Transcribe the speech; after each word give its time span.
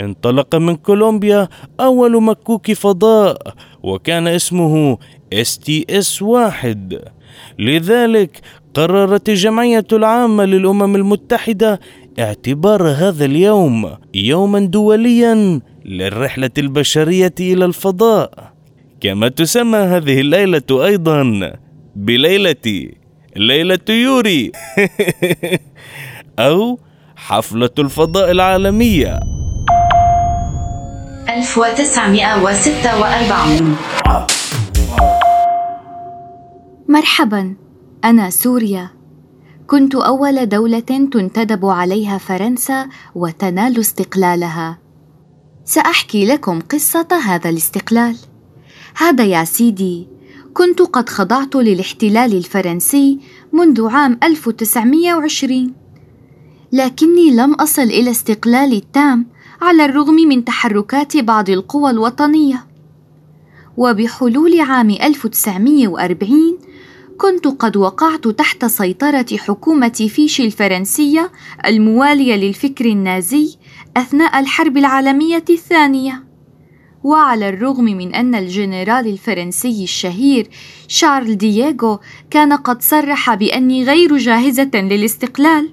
انطلق 0.00 0.54
من 0.54 0.76
كولومبيا 0.76 1.48
أول 1.80 2.22
مكوك 2.22 2.72
فضاء 2.72 3.54
وكان 3.82 4.26
اسمه 4.26 4.98
STS 5.34 6.22
واحد. 6.22 6.98
لذلك 7.58 8.40
قررت 8.74 9.28
الجمعية 9.28 9.86
العامة 9.92 10.44
للأمم 10.44 10.96
المتحدة 10.96 11.80
اعتبار 12.18 12.88
هذا 12.88 13.24
اليوم 13.24 13.90
يوما 14.14 14.60
دوليا 14.60 15.60
للرحلة 15.84 16.50
البشرية 16.58 17.34
إلى 17.40 17.64
الفضاء. 17.64 18.52
كما 19.00 19.28
تسمى 19.28 19.78
هذه 19.78 20.20
الليلة 20.20 20.62
أيضا 20.70 21.52
بليلة 21.96 22.88
ليلة 23.36 23.78
يوري 23.88 24.52
أو 26.38 26.78
حفلة 27.16 27.70
الفضاء 27.78 28.30
العالمية. 28.30 29.20
1946 31.28 33.76
مرحبا 36.88 37.54
أنا 38.04 38.30
سوريا. 38.30 38.90
كنت 39.66 39.94
أول 39.94 40.48
دولة 40.48 40.80
تنتدب 40.80 41.66
عليها 41.66 42.18
فرنسا 42.18 42.88
وتنال 43.14 43.80
استقلالها. 43.80 44.78
سأحكي 45.70 46.26
لكم 46.26 46.60
قصة 46.60 47.08
هذا 47.24 47.50
الاستقلال. 47.50 48.16
هذا 48.96 49.24
يا 49.24 49.44
سيدي 49.44 50.08
كنت 50.54 50.82
قد 50.82 51.08
خضعت 51.08 51.56
للاحتلال 51.56 52.36
الفرنسي 52.36 53.18
منذ 53.52 53.88
عام 53.88 54.18
1920 54.22 55.72
لكني 56.72 57.30
لم 57.30 57.54
أصل 57.54 57.82
إلى 57.82 58.10
استقلالي 58.10 58.76
التام 58.76 59.26
على 59.62 59.84
الرغم 59.84 60.14
من 60.14 60.44
تحركات 60.44 61.16
بعض 61.16 61.50
القوى 61.50 61.90
الوطنية. 61.90 62.66
وبحلول 63.76 64.60
عام 64.60 64.90
1940 64.90 66.58
كنت 67.20 67.46
قد 67.46 67.76
وقعت 67.76 68.28
تحت 68.28 68.64
سيطرة 68.64 69.26
حكومة 69.36 70.08
فيشي 70.08 70.44
الفرنسية 70.44 71.32
الموالية 71.66 72.36
للفكر 72.36 72.84
النازي 72.84 73.56
أثناء 73.96 74.40
الحرب 74.40 74.76
العالمية 74.76 75.44
الثانية. 75.50 76.24
وعلى 77.04 77.48
الرغم 77.48 77.84
من 77.84 78.14
أن 78.14 78.34
الجنرال 78.34 79.06
الفرنسي 79.06 79.84
الشهير 79.84 80.48
شارل 80.88 81.36
دييغو 81.36 81.98
كان 82.30 82.52
قد 82.52 82.82
صرح 82.82 83.34
بأني 83.34 83.84
غير 83.84 84.16
جاهزة 84.16 84.70
للاستقلال 84.74 85.72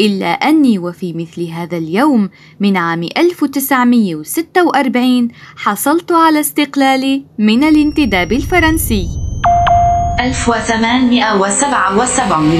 إلا 0.00 0.32
أني 0.32 0.78
وفي 0.78 1.12
مثل 1.12 1.48
هذا 1.48 1.76
اليوم 1.76 2.30
من 2.60 2.76
عام 2.76 3.02
1946 3.16 5.28
حصلت 5.56 6.12
على 6.12 6.40
استقلالي 6.40 7.24
من 7.38 7.64
الانتداب 7.64 8.32
الفرنسي. 8.32 9.21
1877 10.20 12.58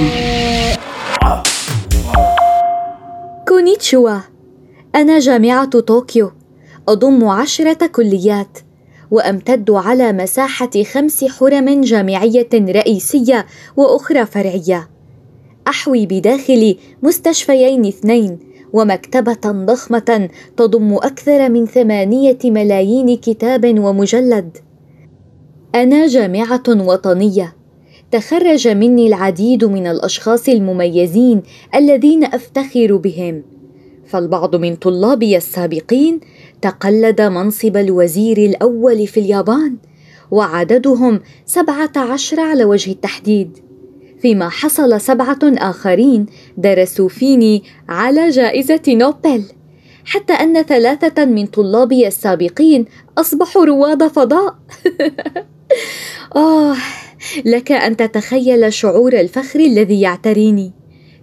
كونيتشوا. 3.48 4.18
أنا 4.94 5.18
جامعة 5.18 5.80
طوكيو. 5.80 6.30
أضم 6.88 7.24
عشرة 7.24 7.86
كليات 7.86 8.58
وأمتد 9.10 9.70
على 9.70 10.12
مساحة 10.12 10.70
خمس 10.92 11.24
حرم 11.24 11.80
جامعية 11.80 12.48
رئيسية 12.54 13.46
وأخرى 13.76 14.26
فرعية. 14.26 14.88
أحوي 15.68 16.06
بداخلي 16.06 16.78
مستشفيين 17.02 17.86
اثنين 17.86 18.38
ومكتبة 18.72 19.40
ضخمة 19.46 20.28
تضم 20.56 20.94
أكثر 20.94 21.48
من 21.48 21.66
ثمانية 21.66 22.38
ملايين 22.44 23.16
كتاب 23.16 23.78
ومجلد. 23.78 24.58
أنا 25.74 26.06
جامعة 26.06 26.62
وطنية. 26.68 27.56
تخرج 28.10 28.68
مني 28.68 29.06
العديد 29.06 29.64
من 29.64 29.86
الأشخاص 29.86 30.48
المميزين 30.48 31.42
الذين 31.74 32.24
أفتخر 32.24 32.96
بهم. 32.96 33.42
فالبعض 34.06 34.56
من 34.56 34.76
طلابي 34.76 35.36
السابقين 35.36 36.20
تقلد 36.62 37.20
منصب 37.20 37.76
الوزير 37.76 38.38
الأول 38.38 39.06
في 39.06 39.20
اليابان 39.20 39.76
وعددهم 40.30 41.20
سبعة 41.46 41.92
عشر 41.96 42.40
على 42.40 42.64
وجه 42.64 42.90
التحديد. 42.90 43.58
فيما 44.20 44.48
حصل 44.48 45.00
سبعة 45.00 45.40
آخرين 45.44 46.26
درسوا 46.56 47.08
فيني 47.08 47.62
على 47.88 48.30
جائزة 48.30 48.82
نوبل 48.88 49.44
حتى 50.04 50.32
أن 50.32 50.62
ثلاثة 50.62 51.24
من 51.24 51.46
طلابي 51.46 52.06
السابقين 52.06 52.84
أصبحوا 53.18 53.64
رواد 53.64 54.06
فضاء. 54.06 54.56
آه 56.36 56.76
لك 57.44 57.72
أن 57.72 57.96
تتخيل 57.96 58.72
شعور 58.72 59.12
الفخر 59.12 59.60
الذي 59.60 60.00
يعتريني. 60.00 60.72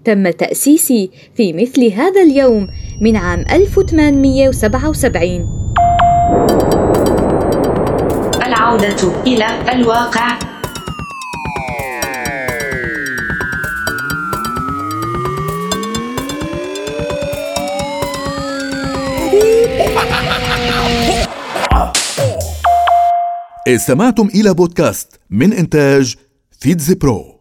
تم 0.06 0.30
تأسيسي 0.30 1.12
في 1.36 1.54
مثل 1.54 1.92
هذا 1.92 2.22
اليوم 2.22 2.68
من 3.02 3.16
عام 3.16 3.46
1877 3.52 5.50
العودة 8.46 9.24
إلى 9.28 9.46
الواقع. 9.74 10.49
استمعتم 23.76 24.28
إلى 24.28 24.54
بودكاست 24.54 25.20
من 25.30 25.54
إنتاج 25.54 26.16
فيتز 26.60 26.94
برو. 26.94 27.39